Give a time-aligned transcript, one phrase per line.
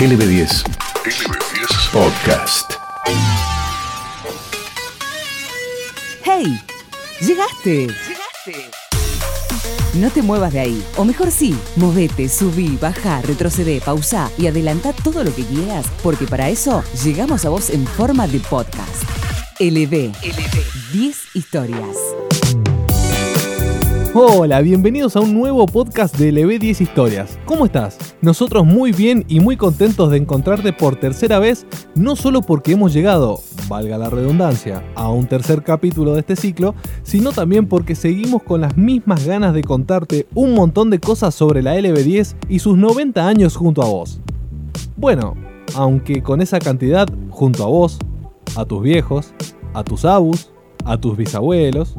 [0.00, 0.64] LB10.
[1.04, 2.72] LB10 Podcast.
[6.24, 6.58] ¡Hey!
[7.20, 7.86] ¡Llegaste!
[7.86, 8.70] ¡Llegaste!
[9.92, 10.82] No te muevas de ahí.
[10.96, 16.26] O mejor sí, movete, subí, baja, retrocede, pausa y adelanta todo lo que quieras, porque
[16.26, 19.04] para eso llegamos a vos en forma de podcast.
[19.58, 20.14] LB.
[20.14, 20.92] LB.
[20.94, 21.98] 10 historias.
[24.12, 27.38] Hola, bienvenidos a un nuevo podcast de LB10 Historias.
[27.44, 27.96] ¿Cómo estás?
[28.20, 32.92] Nosotros muy bien y muy contentos de encontrarte por tercera vez, no solo porque hemos
[32.92, 38.42] llegado, valga la redundancia, a un tercer capítulo de este ciclo, sino también porque seguimos
[38.42, 42.76] con las mismas ganas de contarte un montón de cosas sobre la LB10 y sus
[42.76, 44.18] 90 años junto a vos.
[44.96, 45.36] Bueno,
[45.76, 48.00] aunque con esa cantidad junto a vos,
[48.56, 49.32] a tus viejos,
[49.72, 50.50] a tus abus,
[50.84, 51.94] a tus bisabuelos,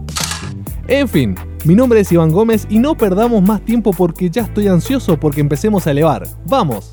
[0.89, 4.67] en fin, mi nombre es Iván Gómez y no perdamos más tiempo porque ya estoy
[4.67, 6.27] ansioso porque empecemos a elevar.
[6.47, 6.91] ¡Vamos!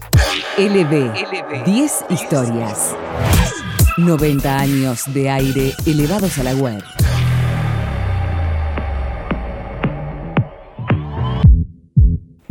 [0.58, 2.94] LB, 10 historias.
[3.96, 6.82] 90 años de aire elevados a la web.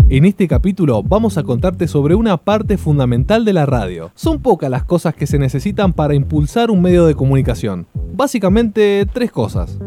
[0.09, 4.11] En este capítulo vamos a contarte sobre una parte fundamental de la radio.
[4.15, 7.87] Son pocas las cosas que se necesitan para impulsar un medio de comunicación.
[8.13, 9.77] Básicamente tres cosas.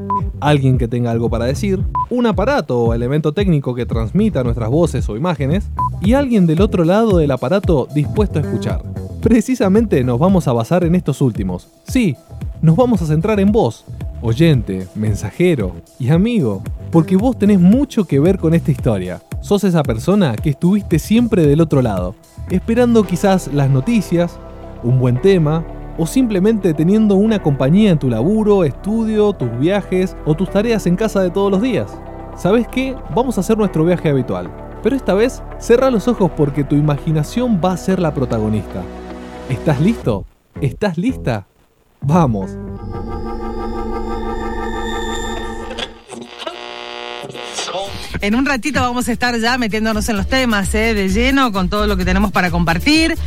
[0.41, 5.09] Alguien que tenga algo para decir, un aparato o elemento técnico que transmita nuestras voces
[5.09, 5.69] o imágenes,
[6.01, 8.83] y alguien del otro lado del aparato dispuesto a escuchar.
[9.21, 11.69] Precisamente nos vamos a basar en estos últimos.
[11.87, 12.17] Sí,
[12.63, 13.85] nos vamos a centrar en vos,
[14.23, 19.21] oyente, mensajero y amigo, porque vos tenés mucho que ver con esta historia.
[19.43, 22.15] Sos esa persona que estuviste siempre del otro lado,
[22.51, 24.39] esperando quizás las noticias,
[24.83, 25.65] un buen tema,
[26.01, 30.97] o simplemente teniendo una compañía en tu laburo, estudio, tus viajes o tus tareas en
[30.97, 31.91] casa de todos los días.
[32.39, 32.97] ¿Sabes qué?
[33.15, 34.51] Vamos a hacer nuestro viaje habitual.
[34.83, 38.83] Pero esta vez, cerra los ojos porque tu imaginación va a ser la protagonista.
[39.51, 40.25] ¿Estás listo?
[40.63, 41.47] ¿Estás lista?
[42.01, 42.51] Vamos.
[48.23, 50.95] En un ratito vamos a estar ya metiéndonos en los temas, ¿eh?
[50.95, 53.19] de lleno, con todo lo que tenemos para compartir.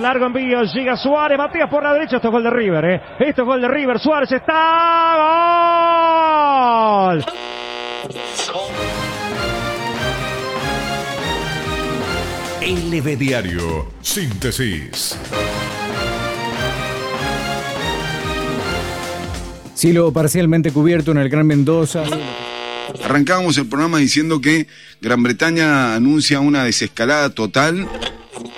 [0.00, 3.02] Largo envío, llega Suárez, Matías por la derecha, esto es gol de River, ¿eh?
[3.18, 4.54] Esto es gol de River, Suárez está...
[7.12, 7.24] ¡Gol!
[12.60, 13.88] LB Diario.
[14.02, 15.18] Síntesis.
[19.78, 22.02] Cielo parcialmente cubierto en el Gran Mendoza.
[23.04, 24.66] Arrancábamos el programa diciendo que
[25.00, 27.86] Gran Bretaña anuncia una desescalada total.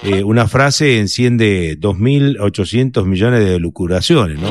[0.02, 4.50] Eh, una frase enciende 2.800 millones de lucuraciones, ¿no?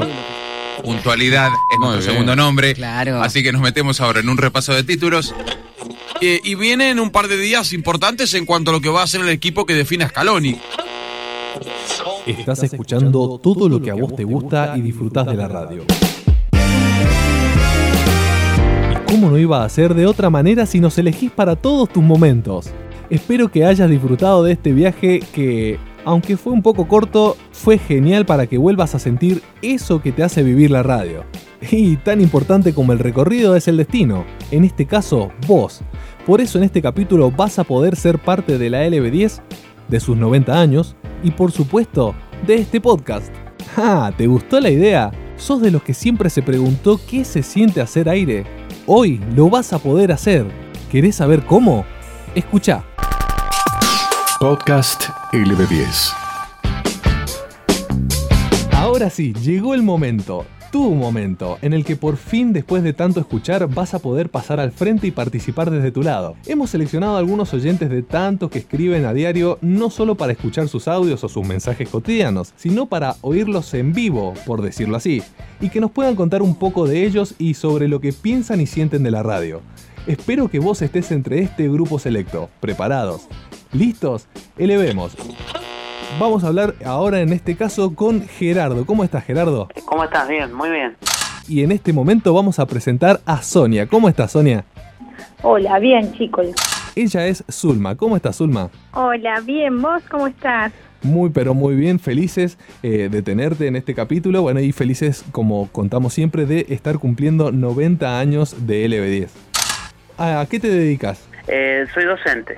[0.84, 2.76] Puntualidad es nuestro segundo nombre.
[2.76, 3.20] Claro.
[3.24, 5.34] Así que nos metemos ahora en un repaso de títulos.
[6.22, 9.08] Eh, y vienen un par de días importantes en cuanto a lo que va a
[9.08, 10.56] ser el equipo que define a Scaloni.
[12.28, 15.84] Estás escuchando todo lo que a vos te gusta y disfrutás de la radio.
[19.10, 22.70] Cómo no iba a ser de otra manera si nos elegís para todos tus momentos?
[23.10, 28.28] Espero que hayas disfrutado de este viaje que, aunque fue un poco corto, fue genial
[28.28, 31.24] para que vuelvas a sentir eso que te hace vivir la radio.
[31.72, 35.82] Y tan importante como el recorrido es el destino, en este caso vos.
[36.26, 39.42] Por eso en este capítulo vas a poder ser parte de la LB10,
[39.88, 42.14] de sus 90 años y por supuesto
[42.46, 43.34] de este podcast.
[43.76, 44.14] ¡Ah!
[44.16, 45.12] ¿Te gustó la idea?
[45.36, 48.59] ¿Sos de los que siempre se preguntó qué se siente hacer aire?
[48.92, 50.48] Hoy lo vas a poder hacer.
[50.92, 51.86] ¿Querés saber cómo?
[52.34, 52.84] Escucha.
[54.40, 56.12] Podcast LB10.
[58.72, 63.20] Ahora sí, llegó el momento, tu momento, en el que por fin después de tanto
[63.20, 66.36] escuchar vas a poder pasar al frente y participar desde tu lado.
[66.46, 70.68] Hemos seleccionado a algunos oyentes de tantos que escriben a diario no solo para escuchar
[70.68, 75.22] sus audios o sus mensajes cotidianos, sino para oírlos en vivo, por decirlo así,
[75.60, 78.68] y que nos puedan contar un poco de ellos y sobre lo que piensan y
[78.68, 79.62] sienten de la radio.
[80.08, 82.50] Espero que vos estés entre este grupo selecto.
[82.60, 83.28] ¿Preparados?
[83.72, 84.28] ¿Listos?
[84.58, 85.16] Elevemos.
[86.20, 88.86] Vamos a hablar ahora en este caso con Gerardo.
[88.86, 89.70] ¿Cómo estás Gerardo?
[89.86, 90.28] ¿Cómo estás?
[90.28, 90.98] Bien, muy bien.
[91.48, 93.88] Y en este momento vamos a presentar a Sonia.
[93.88, 94.66] ¿Cómo estás Sonia?
[95.44, 96.48] Hola, bien chicos.
[96.94, 97.96] Ella es Zulma.
[97.96, 98.70] ¿Cómo estás Zulma?
[98.94, 100.74] Hola, bien, ¿vos cómo estás?
[101.04, 105.70] Muy pero muy bien, felices eh, de tenerte en este capítulo, bueno y felices como
[105.72, 109.30] contamos siempre de estar cumpliendo 90 años de LB10.
[110.18, 111.26] ¿A qué te dedicas?
[111.48, 112.58] Eh, soy docente.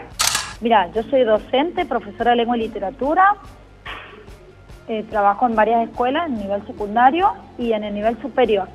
[0.61, 3.35] Mira, yo soy docente, profesora de lengua y literatura.
[4.87, 8.67] eh, trabajo en varias escuelas, en nivel secundario y en el nivel superior.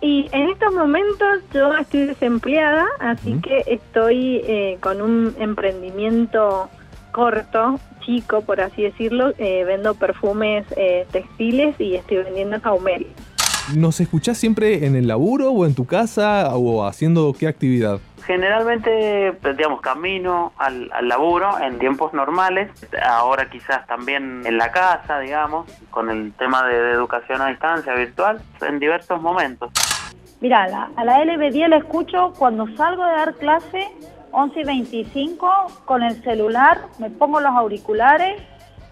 [0.00, 6.68] Y en estos momentos yo estoy desempleada, así que estoy eh, con un emprendimiento
[7.12, 9.32] corto, chico, por así decirlo.
[9.38, 10.66] Eh, vendo perfumes
[11.10, 13.08] textiles y estoy vendiendo saumerio.
[13.76, 18.00] ¿Nos escuchás siempre en el laburo o en tu casa o haciendo qué actividad?
[18.26, 22.70] Generalmente, digamos, camino al, al laburo en tiempos normales,
[23.02, 27.94] ahora quizás también en la casa, digamos, con el tema de, de educación a distancia
[27.94, 29.70] virtual, en diversos momentos.
[30.40, 33.86] Mira, a la, a la LB10 la escucho cuando salgo de dar clase,
[34.30, 35.50] 11 y 25,
[35.84, 38.40] con el celular, me pongo los auriculares,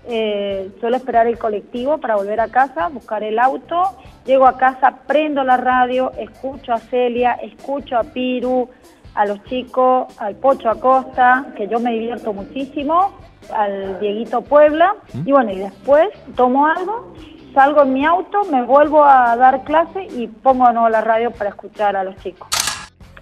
[0.09, 5.01] eh, suelo esperar el colectivo para volver a casa, buscar el auto, llego a casa,
[5.07, 8.69] prendo la radio, escucho a Celia, escucho a Piru,
[9.15, 13.13] a los chicos, al Pocho Acosta, que yo me divierto muchísimo,
[13.55, 14.95] al Dieguito Puebla,
[15.25, 17.15] y bueno, y después tomo algo,
[17.55, 21.31] salgo en mi auto, me vuelvo a dar clase y pongo de nuevo la radio
[21.31, 22.49] para escuchar a los chicos.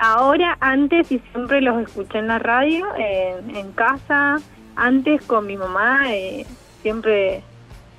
[0.01, 4.39] Ahora, antes y siempre los escuché en la radio, en, en casa,
[4.75, 6.45] antes con mi mamá, eh,
[6.85, 7.43] siempre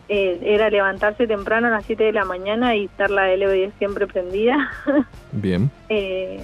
[0.08, 4.06] eh, era levantarse temprano a las 7 de la mañana y estar la LB10 siempre
[4.06, 4.72] prendida.
[5.32, 5.72] Bien.
[5.90, 6.40] Eh,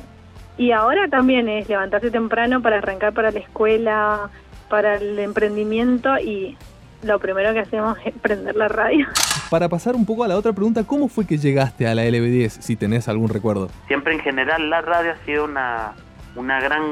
[0.58, 4.32] y ahora también es levantarse temprano para arrancar para la escuela,
[4.70, 6.58] para el emprendimiento y
[7.04, 9.08] lo primero que hacemos es prender la radio.
[9.50, 12.50] Para pasar un poco a la otra pregunta, ¿cómo fue que llegaste a la LB10,
[12.62, 13.70] si tenés algún recuerdo?
[13.88, 15.94] Siempre en general la radio ha sido una,
[16.38, 16.84] una gran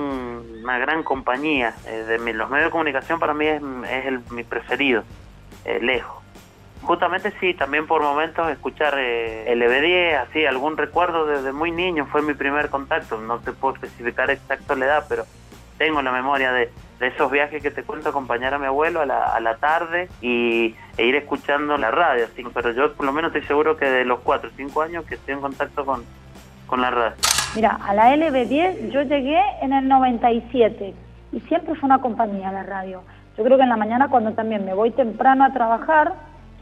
[0.61, 1.73] una gran compañía.
[1.87, 5.03] Eh, de los medios de comunicación para mí es, es el, mi preferido,
[5.65, 6.17] eh, lejos.
[6.81, 12.21] Justamente sí, también por momentos escuchar eh, LB10, así, algún recuerdo desde muy niño, fue
[12.21, 13.19] mi primer contacto.
[13.19, 15.25] No te puedo especificar exacto la edad, pero
[15.77, 19.05] tengo la memoria de, de esos viajes que te cuento, acompañar a mi abuelo a
[19.05, 22.25] la, a la tarde y, e ir escuchando la radio.
[22.25, 25.05] Así, pero yo por lo menos estoy seguro que de los 4 o 5 años
[25.05, 26.03] que estoy en contacto con,
[26.67, 27.15] con la radio.
[27.55, 30.93] Mira, a la LB10 yo llegué en el 97
[31.31, 33.03] y siempre fue una compañía la radio.
[33.39, 36.13] Yo creo que en la mañana cuando también me voy temprano a trabajar,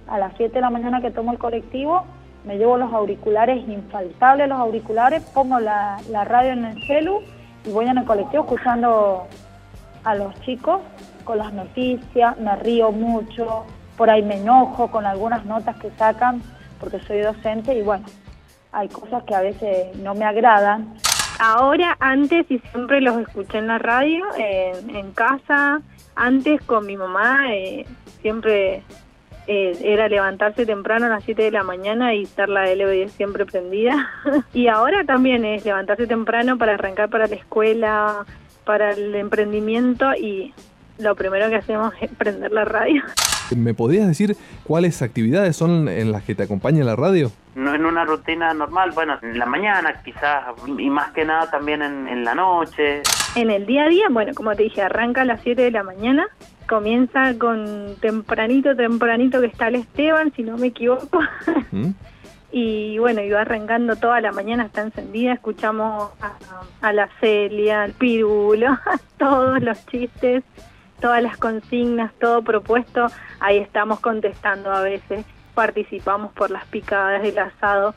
[0.07, 2.05] a las 7 de la mañana que tomo el colectivo,
[2.45, 7.21] me llevo los auriculares, infaltables los auriculares, pongo la, radio en el celu
[7.65, 9.25] y voy en el colectivo escuchando
[10.03, 10.81] a los chicos
[11.23, 13.65] con las noticias, me río mucho,
[13.97, 16.43] por ahí me enojo con algunas notas que sacan
[16.79, 18.05] porque soy docente y bueno,
[18.71, 20.93] hay cosas que a veces no me agradan.
[21.39, 25.81] Ahora, antes y siempre los escuché en la radio, en casa,
[26.17, 27.85] antes con mi mamá, eh,
[28.21, 28.83] siempre
[29.47, 33.45] eh, era levantarse temprano a las 7 de la mañana y estar la LB10 siempre
[33.45, 34.09] prendida.
[34.53, 38.25] y ahora también es levantarse temprano para arrancar para la escuela,
[38.65, 40.53] para el emprendimiento y
[40.97, 43.03] lo primero que hacemos es prender la radio.
[43.55, 47.31] ¿Me podrías decir cuáles actividades son en las que te acompaña la radio?
[47.55, 50.43] No en una rutina normal, bueno, en la mañana quizás,
[50.77, 53.03] y más que nada también en, en la noche.
[53.37, 55.83] En el día a día, bueno, como te dije, arranca a las 7 de la
[55.83, 56.25] mañana,
[56.67, 61.19] comienza con tempranito, tempranito que está el Esteban, si no me equivoco.
[61.71, 61.89] ¿Mm?
[62.51, 66.33] y bueno, iba arrancando toda la mañana, está encendida, escuchamos a,
[66.81, 68.75] a la Celia, al Pirulo,
[69.19, 70.43] todos los chistes,
[70.99, 73.05] todas las consignas, todo propuesto,
[73.39, 75.23] ahí estamos contestando a veces,
[75.53, 77.93] participamos por las picadas del asado,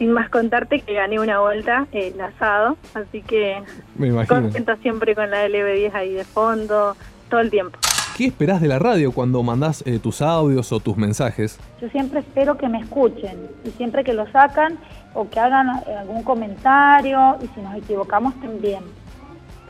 [0.00, 3.62] sin más contarte que gané una vuelta el asado, así que
[3.96, 4.40] Me imagino.
[4.40, 6.96] contenta siempre con la LB10 ahí de fondo,
[7.28, 7.78] todo el tiempo.
[8.16, 11.60] ¿Qué esperás de la radio cuando mandás eh, tus audios o tus mensajes?
[11.82, 14.78] Yo siempre espero que me escuchen y siempre que lo sacan
[15.12, 18.82] o que hagan eh, algún comentario y si nos equivocamos también.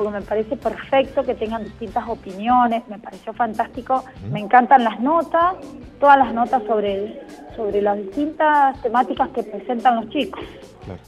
[0.00, 4.02] Porque me parece perfecto que tengan distintas opiniones, me pareció fantástico.
[4.32, 5.56] Me encantan las notas,
[6.00, 7.20] todas las notas sobre,
[7.54, 10.42] sobre las distintas temáticas que presentan los chicos.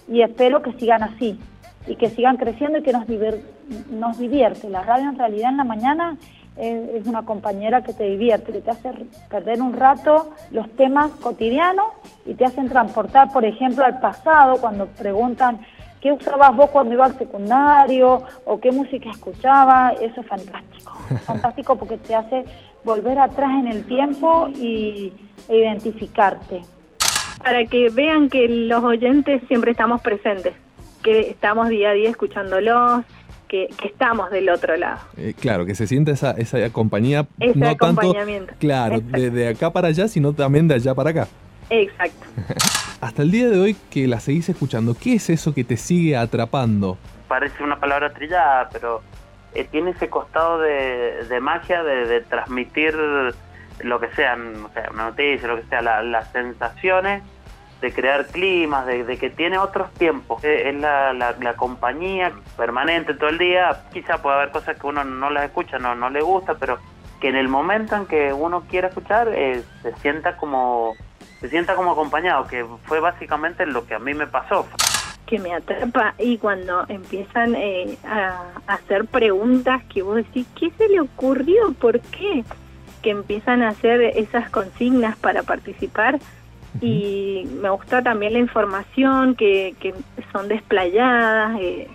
[0.08, 1.40] Y espero que sigan así
[1.86, 3.40] y que sigan creciendo y que nos, divir-
[3.88, 4.68] nos divierte.
[4.68, 6.18] La radio en realidad en la mañana
[6.58, 8.92] es, es una compañera que te divierte, que te hace
[9.30, 11.86] perder un rato los temas cotidianos
[12.26, 15.60] y te hacen transportar, por ejemplo, al pasado, cuando preguntan
[16.02, 20.92] qué usabas vos cuando ibas al secundario o qué música escuchabas, eso es fantástico.
[21.24, 22.44] fantástico porque te hace
[22.84, 25.12] volver atrás en el tiempo y,
[25.48, 26.62] e identificarte.
[27.42, 30.54] Para que vean que los oyentes siempre estamos presentes,
[31.02, 33.04] que estamos día a día escuchándolos,
[33.48, 34.98] que, que estamos del otro lado.
[35.16, 38.54] Eh, claro, que se sienta esa, esa compañía, Ese no tanto, acompañamiento.
[38.58, 41.28] claro, de, de acá para allá, sino también de allá para acá.
[41.70, 42.26] Exacto.
[43.02, 46.16] Hasta el día de hoy que la seguís escuchando, ¿qué es eso que te sigue
[46.16, 46.98] atrapando?
[47.26, 49.02] Parece una palabra trillada, pero
[49.54, 52.94] eh, tiene ese costado de, magia de, transmitir
[53.80, 57.24] lo que sean, o sea, una noticia, lo que sea, la- las sensaciones
[57.80, 60.44] de crear climas, de, de que tiene otros tiempos.
[60.44, 63.82] Es la compañía permanente todo el día.
[63.92, 66.78] Quizá puede haber cosas que uno no las escucha, no, no le gusta, pero
[67.20, 70.94] que en el momento en que uno quiera escuchar eh, se sienta como
[71.42, 74.66] se sienta como acompañado, que fue básicamente lo que a mí me pasó.
[75.26, 80.70] que me atrapa y cuando empiezan eh, a, a hacer preguntas que vos decís, ¿qué
[80.78, 81.72] se le ocurrió?
[81.74, 82.44] ¿Por qué?
[83.02, 86.18] Que empiezan a hacer esas consignas para participar
[86.80, 89.94] y me gusta también la información, que, que
[90.32, 91.88] son desplayadas, eh,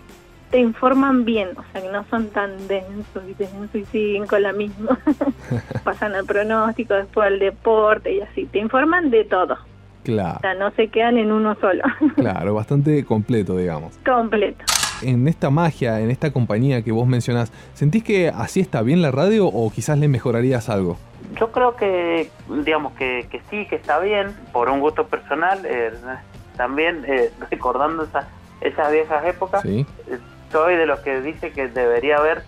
[0.51, 4.42] te informan bien, o sea que no son tan densos y densos y siguen con
[4.44, 4.98] la misma.
[5.84, 9.58] Pasan al pronóstico, después al deporte y así, te informan de todo.
[10.04, 11.84] Claro, O sea, no se quedan en uno solo,
[12.16, 13.98] claro, bastante completo, digamos.
[14.06, 14.63] completo.
[15.01, 19.12] En esta magia, en esta compañía que vos mencionás, ¿sentís que así está bien la
[19.12, 20.98] radio o quizás le mejorarías algo?
[21.39, 22.32] Yo creo que,
[22.63, 25.92] digamos, que, que sí, que está bien, por un gusto personal, eh,
[26.56, 28.27] también eh, recordando esa-
[28.62, 29.86] esas viejas épocas, Sí.
[30.08, 30.18] eh,
[30.51, 32.44] soy de los que dice que debería haber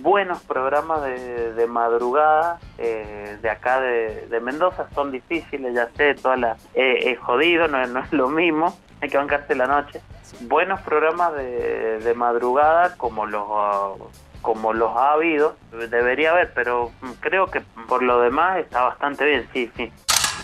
[0.00, 6.14] buenos programas de, de madrugada eh, de acá de, de Mendoza, son difíciles, ya sé,
[6.14, 10.00] toda la, eh, jodido, no, no es lo mismo, hay que bancarse la noche.
[10.40, 13.44] Buenos programas de, de madrugada como los...
[14.42, 15.56] como los ha habido,
[15.90, 19.92] debería haber, pero creo que por lo demás está bastante bien, sí, sí.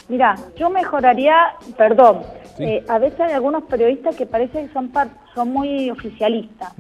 [0.09, 1.35] Mira, yo mejoraría,
[1.79, 2.21] perdón,
[2.59, 6.73] eh, a veces hay algunos periodistas que parece que son, par- son muy oficialistas.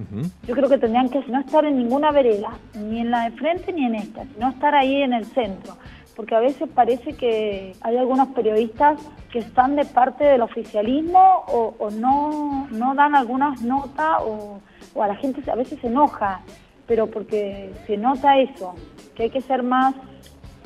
[0.46, 3.72] Yo creo que tendrían que no estar en ninguna vereda, ni en la de frente
[3.72, 5.74] ni en esta, sino estar ahí en el centro.
[6.14, 9.00] Porque a veces parece que hay algunos periodistas
[9.32, 14.60] que están de parte del oficialismo o, o no, no dan algunas notas o,
[14.94, 16.40] o a la gente a veces se enoja,
[16.86, 18.74] pero porque se nota eso,
[19.16, 19.94] que hay que ser más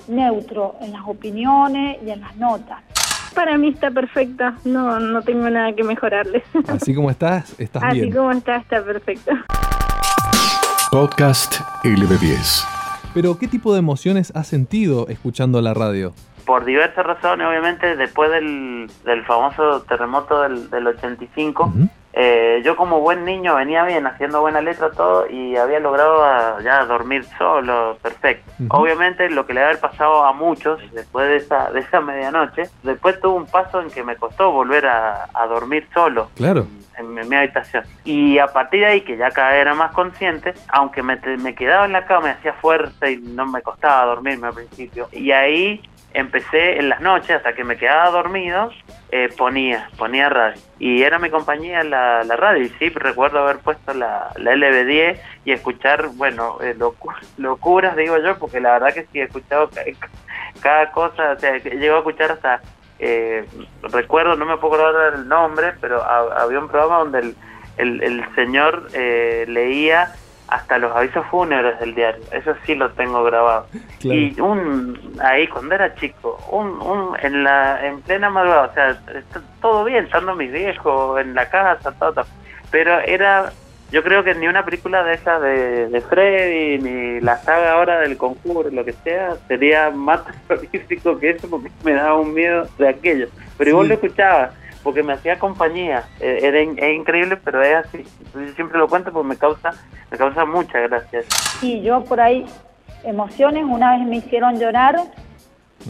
[0.08, 2.82] neutro en las opiniones y en las notas.
[3.34, 6.42] Para mí está perfecta, no, no tengo nada que mejorarle.
[6.68, 8.12] Así como estás, estás Así bien.
[8.12, 9.32] como está, está perfecto.
[10.90, 12.64] Podcast LB10.
[13.14, 16.12] Pero, ¿qué tipo de emociones has sentido escuchando la radio?
[16.46, 21.72] Por diversas razones, obviamente, después del, del famoso terremoto del, del 85,
[22.20, 26.58] eh, yo como buen niño venía bien, haciendo buena letra, todo, y había logrado ah,
[26.64, 28.50] ya dormir solo, perfecto.
[28.70, 33.20] Obviamente, lo que le había pasado a muchos después de esa, de esa medianoche, después
[33.20, 36.66] tuvo un paso en que me costó volver a, a dormir solo Claro.
[36.98, 37.84] en mi, mi habitación.
[38.04, 41.54] Y a partir de ahí, que ya cada vez era más consciente, aunque me, me
[41.54, 45.08] quedaba en la cama, me hacía fuerza y no me costaba dormirme al principio.
[45.12, 45.80] Y ahí
[46.14, 48.70] empecé en las noches, hasta que me quedaba dormido,
[49.10, 50.60] eh, ponía, ponía radio.
[50.78, 52.62] Y era mi compañía la, la radio.
[52.64, 58.16] Y sí, recuerdo haber puesto la, la LB10 y escuchar, bueno, eh, locu- locuras, digo
[58.18, 59.82] yo, porque la verdad que sí he escuchado ca-
[60.60, 62.60] cada cosa, o sea, llego a escuchar hasta
[62.98, 63.46] eh,
[63.82, 67.36] recuerdo, no me puedo acordar el nombre, pero ha- había un programa donde el,
[67.76, 70.12] el, el señor eh, leía
[70.49, 72.23] hasta los avisos fúnebres del diario.
[72.33, 73.67] Eso sí lo tengo grabado.
[74.00, 74.19] Claro.
[74.19, 78.90] Y un ahí cuando era chico, un, un en la en plena madrugada, o sea,
[79.19, 82.26] está todo bien, estando mis viejos en la casa, todo, todo.
[82.71, 83.52] pero era
[83.90, 88.00] yo creo que ni una película de esas de, de Freddy, ni la saga ahora
[88.00, 92.69] del conjuro, lo que sea, sería más terrorífico que eso porque me daba un miedo
[92.78, 93.28] de aquello.
[93.57, 94.50] Pero igual lo escuchaba,
[94.82, 96.04] porque me hacía compañía.
[96.20, 98.04] Eh, era es increíble, pero es así.
[98.35, 99.70] Yo siempre lo cuento porque me causa,
[100.11, 101.23] me causa mucha gracia.
[101.61, 102.47] Sí, yo por ahí,
[103.04, 104.97] emociones, una vez me hicieron llorar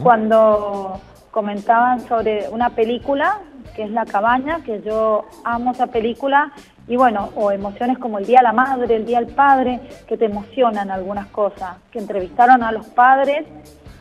[0.03, 3.41] cuando comentaban sobre una película
[3.79, 6.51] que es La Cabaña, que yo amo esa película,
[6.89, 9.79] y bueno, o emociones como el Día de la Madre, el Día del Padre,
[10.09, 13.47] que te emocionan algunas cosas, que entrevistaron a los padres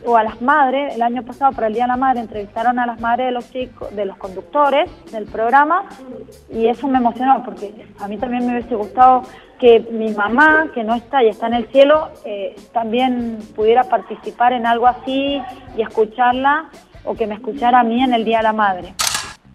[0.04, 2.86] o a las madres, el año pasado para el Día de la Madre entrevistaron a
[2.86, 5.84] las madres de los chicos, de los conductores del programa,
[6.50, 9.22] y eso me emocionó porque a mí también me hubiese gustado
[9.58, 14.52] que mi mamá, que no está y está en el cielo, eh, también pudiera participar
[14.52, 15.42] en algo así
[15.76, 16.70] y escucharla
[17.04, 18.94] o que me escuchara a mí en el Día de la Madre.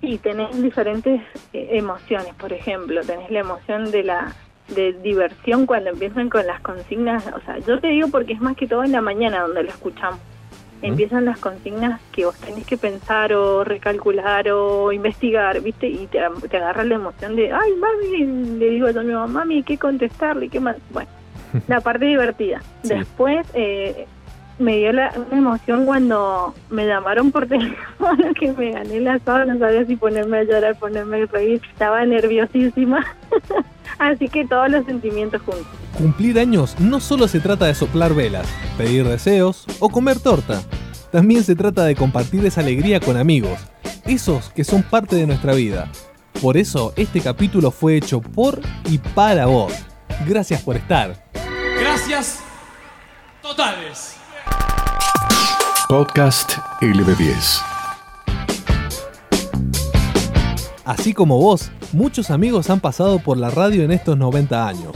[0.01, 1.21] Y tenés diferentes
[1.53, 4.35] eh, emociones, por ejemplo, tenés la emoción de la
[4.75, 8.55] de diversión cuando empiezan con las consignas, o sea, yo te digo porque es más
[8.55, 10.19] que todo en la mañana donde lo escuchamos.
[10.83, 15.87] Empiezan las consignas que vos tenés que pensar o recalcular o investigar, ¿viste?
[15.87, 19.63] Y te, te agarra la emoción de, ay, mami, le digo a mi mamá, mami,
[19.63, 20.49] ¿qué contestarle?
[20.49, 20.75] ¿Qué más?
[20.91, 21.09] Bueno,
[21.67, 22.61] la parte divertida.
[22.83, 24.07] Después eh,
[24.59, 29.53] me dio la, una emoción cuando me llamaron por teléfono que me gané la sábana,
[29.53, 33.05] no sabía si ponerme a llorar, ponerme a reír, estaba nerviosísima.
[33.99, 35.67] Así que todos los sentimientos juntos.
[35.97, 40.61] Cumplir años no solo se trata de soplar velas, pedir deseos o comer torta.
[41.11, 43.59] también se trata de compartir esa alegría con amigos,
[44.05, 45.89] esos que son parte de nuestra vida.
[46.41, 49.73] Por eso este capítulo fue hecho por y para vos.
[50.27, 51.23] Gracias por estar.
[51.79, 52.43] Gracias
[53.41, 54.22] totales.
[55.93, 57.61] Podcast LB10.
[60.85, 64.91] Así como vos, muchos amigos han pasado por la radio en estos 90 años.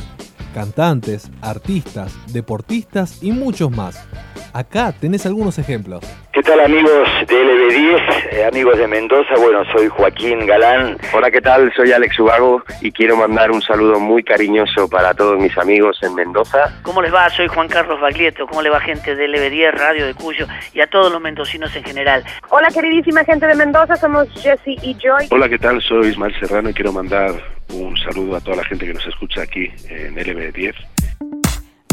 [0.58, 4.10] Cantantes, artistas, deportistas y muchos más.
[4.54, 6.04] Acá tenés algunos ejemplos.
[6.34, 9.36] ¿Qué tal amigos de LB10, eh, amigos de Mendoza?
[9.38, 10.98] Bueno, soy Joaquín Galán.
[11.14, 11.72] Hola, ¿qué tal?
[11.76, 16.16] Soy Alex Ubago y quiero mandar un saludo muy cariñoso para todos mis amigos en
[16.16, 16.76] Mendoza.
[16.82, 17.30] ¿Cómo les va?
[17.30, 18.48] Soy Juan Carlos Baglietto.
[18.48, 21.84] ¿Cómo le va gente de LB10, Radio de Cuyo y a todos los mendocinos en
[21.84, 22.24] general?
[22.50, 25.28] Hola, queridísima gente de Mendoza, somos Jesse y Joy.
[25.30, 25.80] Hola, ¿qué tal?
[25.84, 29.41] Soy Ismael Serrano y quiero mandar un saludo a toda la gente que nos escucha
[29.41, 30.74] aquí en LB10.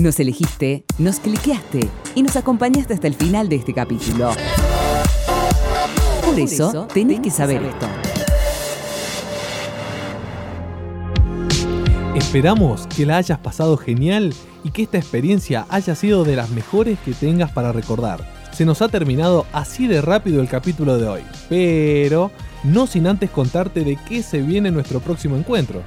[0.01, 4.33] Nos elegiste, nos cliqueaste y nos acompañaste hasta el final de este capítulo.
[6.25, 7.87] Por eso, tenés que saber esto.
[12.17, 16.99] Esperamos que la hayas pasado genial y que esta experiencia haya sido de las mejores
[17.05, 18.25] que tengas para recordar.
[18.53, 22.31] Se nos ha terminado así de rápido el capítulo de hoy, pero
[22.65, 25.83] no sin antes contarte de qué se viene nuestro próximo encuentro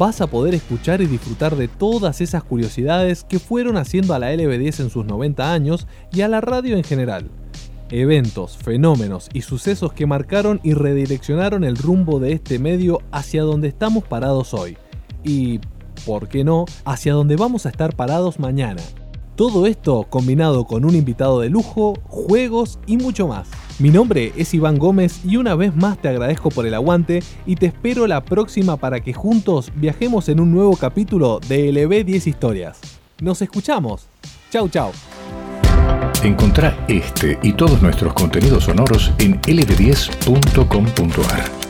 [0.00, 4.32] vas a poder escuchar y disfrutar de todas esas curiosidades que fueron haciendo a la
[4.32, 7.30] LB10 en sus 90 años y a la radio en general.
[7.90, 13.68] Eventos, fenómenos y sucesos que marcaron y redireccionaron el rumbo de este medio hacia donde
[13.68, 14.78] estamos parados hoy.
[15.22, 15.60] Y,
[16.06, 18.80] ¿por qué no?, hacia donde vamos a estar parados mañana.
[19.40, 23.48] Todo esto combinado con un invitado de lujo, juegos y mucho más.
[23.78, 27.54] Mi nombre es Iván Gómez y una vez más te agradezco por el aguante y
[27.54, 32.80] te espero la próxima para que juntos viajemos en un nuevo capítulo de LB10 Historias.
[33.22, 34.08] Nos escuchamos.
[34.50, 34.90] Chau chau.
[36.22, 41.69] Encontrá este y todos nuestros contenidos sonoros en lb10.com.ar.